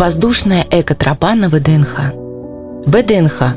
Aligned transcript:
Воздушная 0.00 0.66
экотропа 0.70 1.34
на 1.34 1.50
ВДНХ. 1.50 2.14
ВДНХ 2.86 3.54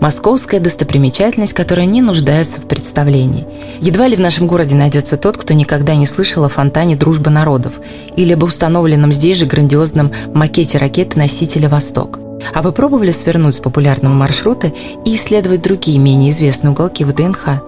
Московская 0.00 0.58
достопримечательность, 0.58 1.52
которая 1.52 1.86
не 1.86 2.02
нуждается 2.02 2.60
в 2.60 2.66
представлении. 2.66 3.46
Едва 3.80 4.08
ли 4.08 4.16
в 4.16 4.20
нашем 4.20 4.48
городе 4.48 4.74
найдется 4.74 5.16
тот, 5.16 5.36
кто 5.36 5.54
никогда 5.54 5.94
не 5.94 6.06
слышал 6.06 6.42
о 6.42 6.48
фонтане 6.48 6.96
«Дружба 6.96 7.30
народов» 7.30 7.74
или 8.16 8.32
об 8.32 8.42
установленном 8.42 9.12
здесь 9.12 9.36
же 9.36 9.46
грандиозном 9.46 10.10
макете 10.34 10.78
ракеты-носителя 10.78 11.68
«Восток». 11.68 12.18
А 12.52 12.62
вы 12.62 12.72
пробовали 12.72 13.12
свернуть 13.12 13.54
с 13.54 13.60
популярного 13.60 14.12
маршрута 14.12 14.72
и 15.04 15.14
исследовать 15.14 15.62
другие 15.62 16.00
менее 16.00 16.32
известные 16.32 16.72
уголки 16.72 17.04
ВДНХ? 17.04 17.62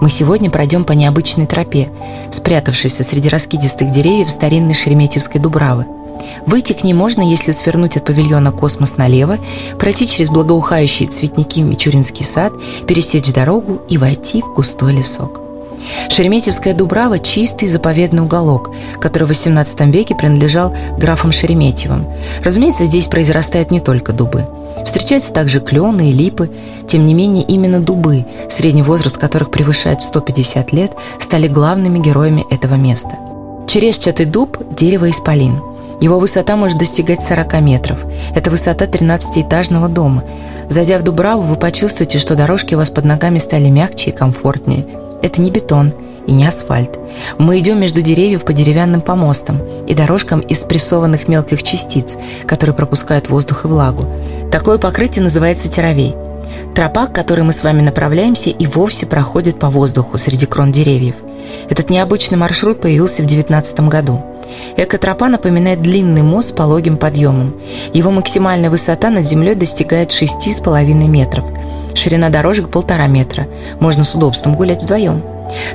Мы 0.00 0.08
сегодня 0.08 0.48
пройдем 0.48 0.86
по 0.86 0.92
необычной 0.92 1.46
тропе, 1.46 1.90
спрятавшейся 2.32 3.04
среди 3.04 3.28
раскидистых 3.28 3.90
деревьев 3.90 4.30
старинной 4.30 4.72
Шереметьевской 4.72 5.42
Дубравы– 5.42 5.84
Выйти 6.46 6.72
к 6.72 6.82
ней 6.84 6.94
можно, 6.94 7.22
если 7.22 7.52
свернуть 7.52 7.96
от 7.96 8.04
павильона 8.04 8.52
«Космос» 8.52 8.96
налево, 8.96 9.38
пройти 9.78 10.06
через 10.06 10.28
благоухающие 10.28 11.08
цветники 11.08 11.60
Мичуринский 11.60 12.24
сад, 12.24 12.52
пересечь 12.86 13.32
дорогу 13.32 13.82
и 13.88 13.98
войти 13.98 14.42
в 14.42 14.54
густой 14.54 14.92
лесок. 14.92 15.40
Шереметьевская 16.08 16.74
Дубрава– 16.74 17.18
чистый 17.20 17.68
заповедный 17.68 18.22
уголок, 18.22 18.70
который 19.00 19.26
в 19.26 19.30
XVIII 19.30 19.90
веке 19.90 20.14
принадлежал 20.14 20.74
графам 20.98 21.32
Шереметьевым. 21.32 22.06
Разумеется, 22.44 22.84
здесь 22.84 23.06
произрастают 23.06 23.70
не 23.70 23.80
только 23.80 24.12
дубы. 24.12 24.46
Встречаются 24.84 25.32
также 25.32 25.60
клены 25.60 26.10
и 26.10 26.12
липы. 26.12 26.50
Тем 26.86 27.06
не 27.06 27.14
менее, 27.14 27.44
именно 27.44 27.80
дубы, 27.80 28.26
средний 28.48 28.82
возраст 28.82 29.16
которых 29.16 29.50
превышает 29.50 30.02
150 30.02 30.72
лет, 30.72 30.92
стали 31.20 31.48
главными 31.48 31.98
героями 31.98 32.44
этого 32.50 32.74
места. 32.74 33.18
Черешчатый 33.66 34.26
дуб– 34.26 34.58
дерево 34.76 35.10
исполин– 35.10 35.60
его 36.00 36.18
высота 36.18 36.56
может 36.56 36.78
достигать 36.78 37.22
40 37.22 37.60
метров. 37.60 37.98
Это 38.34 38.50
высота 38.50 38.86
13-этажного 38.86 39.88
дома. 39.88 40.24
Зайдя 40.68 40.98
в 40.98 41.02
Дубраву, 41.02 41.42
вы 41.42 41.56
почувствуете, 41.56 42.18
что 42.18 42.36
дорожки 42.36 42.74
у 42.74 42.78
вас 42.78 42.90
под 42.90 43.04
ногами 43.04 43.38
стали 43.38 43.68
мягче 43.68 44.10
и 44.10 44.14
комфортнее. 44.14 44.86
Это 45.22 45.40
не 45.40 45.50
бетон 45.50 45.92
и 46.26 46.32
не 46.32 46.46
асфальт. 46.46 46.98
Мы 47.38 47.58
идем 47.58 47.80
между 47.80 48.02
деревьев 48.02 48.44
по 48.44 48.52
деревянным 48.52 49.00
помостам 49.00 49.60
и 49.86 49.94
дорожкам 49.94 50.40
из 50.40 50.60
спрессованных 50.60 51.28
мелких 51.28 51.62
частиц, 51.62 52.16
которые 52.46 52.74
пропускают 52.74 53.28
воздух 53.28 53.64
и 53.64 53.68
влагу. 53.68 54.06
Такое 54.50 54.78
покрытие 54.78 55.22
называется 55.22 55.68
теровей. 55.68 56.14
Тропа, 56.74 57.06
к 57.06 57.14
которой 57.14 57.42
мы 57.42 57.52
с 57.52 57.62
вами 57.62 57.80
направляемся, 57.80 58.50
и 58.50 58.66
вовсе 58.66 59.06
проходит 59.06 59.58
по 59.58 59.70
воздуху 59.70 60.18
среди 60.18 60.46
крон 60.46 60.72
деревьев. 60.72 61.16
Этот 61.68 61.90
необычный 61.90 62.38
маршрут 62.38 62.80
появился 62.80 63.22
в 63.22 63.26
2019 63.26 63.80
году. 63.80 64.22
Экотропа 64.76 65.28
напоминает 65.28 65.82
длинный 65.82 66.22
мост 66.22 66.50
с 66.50 66.52
пологим 66.52 66.96
подъемом. 66.96 67.54
Его 67.92 68.10
максимальная 68.10 68.70
высота 68.70 69.10
над 69.10 69.26
землей 69.26 69.54
достигает 69.54 70.10
6,5 70.10 70.84
метров. 71.06 71.44
Ширина 71.94 72.30
дорожек 72.30 72.70
полтора 72.70 73.06
метра. 73.06 73.46
Можно 73.80 74.04
с 74.04 74.14
удобством 74.14 74.54
гулять 74.54 74.82
вдвоем. 74.82 75.22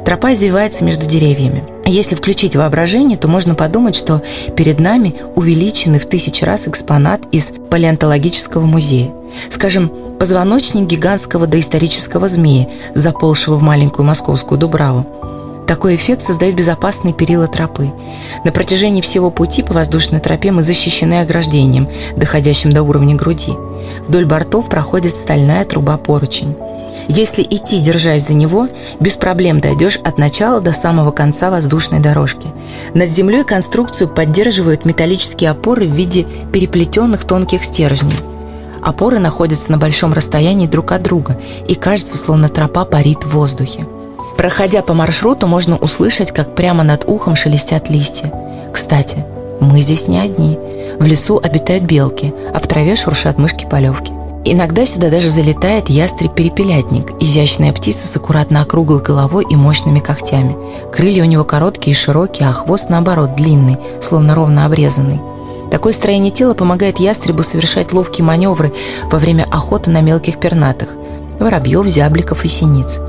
Тропа 0.05 0.33
извивается 0.33 0.83
между 0.83 1.05
деревьями. 1.05 1.63
Если 1.85 2.15
включить 2.15 2.55
воображение, 2.55 3.17
то 3.17 3.27
можно 3.27 3.55
подумать, 3.55 3.95
что 3.95 4.21
перед 4.55 4.79
нами 4.79 5.15
увеличенный 5.35 5.99
в 5.99 6.05
тысячи 6.05 6.43
раз 6.43 6.67
экспонат 6.67 7.21
из 7.31 7.51
палеонтологического 7.69 8.65
музея. 8.65 9.11
Скажем, 9.49 9.91
позвоночник 10.19 10.87
гигантского 10.87 11.45
доисторического 11.45 12.27
змея, 12.27 12.69
заползшего 12.93 13.55
в 13.55 13.61
маленькую 13.61 14.05
московскую 14.05 14.57
Дубраву. 14.57 15.05
Такой 15.67 15.95
эффект 15.95 16.21
создает 16.21 16.55
безопасные 16.55 17.13
перила 17.13 17.47
тропы. 17.47 17.91
На 18.43 18.51
протяжении 18.51 19.01
всего 19.01 19.31
пути 19.31 19.63
по 19.63 19.73
воздушной 19.73 20.19
тропе 20.19 20.51
мы 20.51 20.61
защищены 20.61 21.21
ограждением, 21.21 21.89
доходящим 22.15 22.71
до 22.71 22.83
уровня 22.83 23.15
груди. 23.15 23.53
Вдоль 24.07 24.25
бортов 24.25 24.69
проходит 24.69 25.15
стальная 25.15 25.65
труба-поручень. 25.65 26.55
Если 27.07 27.43
идти, 27.43 27.79
держась 27.79 28.27
за 28.27 28.33
него, 28.33 28.67
без 28.99 29.15
проблем 29.15 29.59
дойдешь 29.59 29.97
от 30.03 30.17
начала 30.17 30.59
до 30.59 30.73
самого 30.73 31.11
конца 31.11 31.51
воздушной 31.51 31.99
дорожки. 31.99 32.47
Над 32.93 33.09
землей 33.09 33.43
конструкцию 33.43 34.09
поддерживают 34.09 34.85
металлические 34.85 35.51
опоры 35.51 35.85
в 35.85 35.93
виде 35.93 36.25
переплетенных 36.51 37.25
тонких 37.25 37.63
стержней. 37.63 38.15
Опоры 38.81 39.19
находятся 39.19 39.71
на 39.71 39.77
большом 39.77 40.13
расстоянии 40.13 40.67
друг 40.67 40.91
от 40.91 41.03
друга, 41.03 41.39
и 41.67 41.75
кажется, 41.75 42.17
словно 42.17 42.49
тропа 42.49 42.85
парит 42.85 43.23
в 43.23 43.31
воздухе. 43.31 43.85
Проходя 44.45 44.83
по 44.83 44.93
маршруту, 44.93 45.47
можно 45.47 45.75
услышать, 45.75 46.31
как 46.31 46.53
прямо 46.53 46.83
над 46.83 47.05
ухом 47.09 47.35
шелестят 47.35 47.89
листья. 47.89 48.31
Кстати, 48.71 49.25
мы 49.59 49.81
здесь 49.81 50.07
не 50.07 50.19
одни. 50.19 50.59
В 50.99 51.03
лесу 51.03 51.39
обитают 51.41 51.85
белки, 51.85 52.31
а 52.53 52.59
в 52.59 52.67
траве 52.67 52.95
шуршат 52.95 53.39
мышки-полевки. 53.39 54.11
Иногда 54.43 54.85
сюда 54.85 55.09
даже 55.09 55.31
залетает 55.31 55.89
ястреб-перепелятник, 55.89 57.19
изящная 57.19 57.73
птица 57.73 58.05
с 58.05 58.15
аккуратно 58.15 58.61
округлой 58.61 59.01
головой 59.01 59.47
и 59.49 59.55
мощными 59.55 59.99
когтями. 59.99 60.55
Крылья 60.93 61.23
у 61.23 61.25
него 61.25 61.43
короткие 61.43 61.93
и 61.93 61.97
широкие, 61.97 62.47
а 62.47 62.53
хвост, 62.53 62.87
наоборот, 62.87 63.33
длинный, 63.33 63.77
словно 63.99 64.35
ровно 64.35 64.67
обрезанный. 64.67 65.21
Такое 65.71 65.91
строение 65.91 66.29
тела 66.29 66.53
помогает 66.53 66.99
ястребу 66.99 67.41
совершать 67.41 67.93
ловкие 67.93 68.23
маневры 68.23 68.71
во 69.11 69.17
время 69.17 69.47
охоты 69.49 69.89
на 69.89 70.01
мелких 70.01 70.39
пернатых– 70.39 70.89
воробьев, 71.39 71.87
зябликов 71.87 72.45
и 72.45 72.47
синиц. 72.47 72.99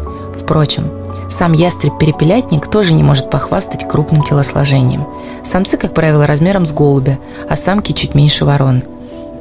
Впрочем, 0.40 0.88
сам 1.28 1.52
ястреб-перепелятник 1.52 2.70
тоже 2.70 2.92
не 2.94 3.02
может 3.02 3.30
похвастать 3.30 3.86
крупным 3.88 4.22
телосложением. 4.22 5.06
Самцы, 5.44 5.76
как 5.76 5.94
правило, 5.94 6.26
размером 6.26 6.66
с 6.66 6.72
голубя, 6.72 7.18
а 7.48 7.56
самки 7.56 7.92
чуть 7.92 8.14
меньше 8.14 8.44
ворон. 8.44 8.82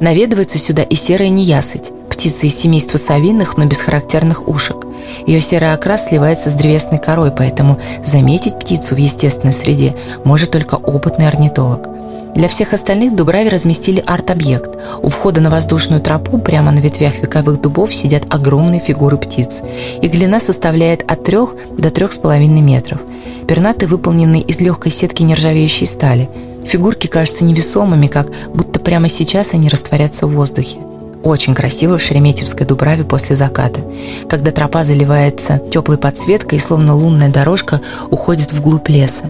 Наведывается 0.00 0.58
сюда 0.58 0.82
и 0.82 0.94
серая 0.94 1.30
неясыть, 1.30 1.90
птица 2.10 2.46
из 2.46 2.56
семейства 2.56 2.98
совиных, 2.98 3.56
но 3.56 3.64
без 3.64 3.80
характерных 3.80 4.46
ушек. 4.46 4.84
Ее 5.26 5.40
серый 5.40 5.72
окрас 5.72 6.08
сливается 6.08 6.50
с 6.50 6.54
древесной 6.54 6.98
корой, 6.98 7.30
поэтому 7.30 7.80
заметить 8.04 8.58
птицу 8.58 8.94
в 8.94 8.98
естественной 8.98 9.52
среде 9.52 9.96
может 10.24 10.50
только 10.50 10.74
опытный 10.74 11.28
орнитолог. 11.28 11.95
Для 12.36 12.48
всех 12.48 12.74
остальных 12.74 13.12
в 13.12 13.16
Дубраве 13.16 13.48
разместили 13.48 14.04
арт-объект. 14.06 14.76
У 15.00 15.08
входа 15.08 15.40
на 15.40 15.48
воздушную 15.48 16.02
тропу 16.02 16.36
прямо 16.36 16.70
на 16.70 16.80
ветвях 16.80 17.14
вековых 17.22 17.62
дубов 17.62 17.94
сидят 17.94 18.26
огромные 18.28 18.78
фигуры 18.78 19.16
птиц. 19.16 19.62
Их 20.02 20.10
длина 20.10 20.38
составляет 20.38 21.02
от 21.10 21.24
3 21.24 21.36
до 21.78 21.88
3,5 21.88 22.46
метров. 22.60 23.00
Пернаты 23.48 23.86
выполнены 23.86 24.40
из 24.42 24.60
легкой 24.60 24.92
сетки 24.92 25.22
нержавеющей 25.22 25.86
стали. 25.86 26.28
Фигурки 26.66 27.06
кажутся 27.06 27.42
невесомыми, 27.42 28.06
как 28.06 28.30
будто 28.52 28.80
прямо 28.80 29.08
сейчас 29.08 29.54
они 29.54 29.70
растворятся 29.70 30.26
в 30.26 30.32
воздухе. 30.32 30.76
Очень 31.22 31.54
красиво 31.54 31.98
в 31.98 32.02
Шереметьевской 32.02 32.66
Дубраве 32.66 33.04
после 33.04 33.36
заката, 33.36 33.80
когда 34.28 34.50
тропа 34.50 34.84
заливается 34.84 35.60
теплой 35.72 35.98
подсветкой 35.98 36.58
и 36.58 36.60
словно 36.60 36.94
лунная 36.94 37.28
дорожка 37.28 37.80
уходит 38.10 38.52
вглубь 38.52 38.88
леса. 38.88 39.24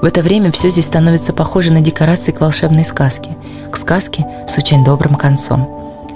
В 0.00 0.04
это 0.04 0.22
время 0.22 0.50
все 0.50 0.70
здесь 0.70 0.86
становится 0.86 1.32
похоже 1.32 1.72
на 1.72 1.80
декорации 1.80 2.32
к 2.32 2.40
волшебной 2.40 2.84
сказке, 2.84 3.36
к 3.70 3.76
сказке 3.76 4.26
с 4.48 4.56
очень 4.56 4.84
добрым 4.84 5.14
концом. 5.14 5.68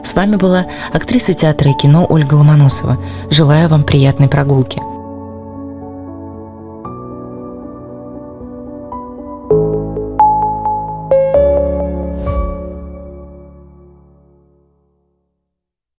С 0.03 0.15
вами 0.15 0.37
была 0.37 0.67
актриса 0.93 1.35
театра 1.35 1.71
и 1.71 1.75
кино 1.75 2.07
Ольга 2.09 2.35
Ломоносова. 2.35 2.99
Желаю 3.31 3.69
вам 3.69 3.83
приятной 3.83 4.29
прогулки. 4.29 4.81